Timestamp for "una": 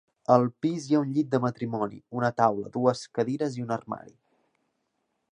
2.19-2.31